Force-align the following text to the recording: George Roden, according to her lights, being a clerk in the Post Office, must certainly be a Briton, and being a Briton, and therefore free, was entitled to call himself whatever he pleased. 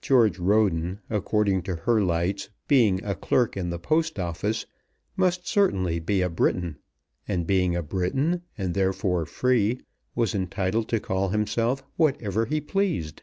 George 0.00 0.40
Roden, 0.40 0.98
according 1.08 1.62
to 1.62 1.76
her 1.76 2.02
lights, 2.02 2.48
being 2.66 3.00
a 3.04 3.14
clerk 3.14 3.56
in 3.56 3.70
the 3.70 3.78
Post 3.78 4.18
Office, 4.18 4.66
must 5.16 5.46
certainly 5.46 6.00
be 6.00 6.20
a 6.20 6.28
Briton, 6.28 6.78
and 7.28 7.46
being 7.46 7.76
a 7.76 7.82
Briton, 7.84 8.42
and 8.58 8.74
therefore 8.74 9.24
free, 9.24 9.78
was 10.16 10.34
entitled 10.34 10.88
to 10.88 10.98
call 10.98 11.28
himself 11.28 11.84
whatever 11.96 12.44
he 12.46 12.60
pleased. 12.60 13.22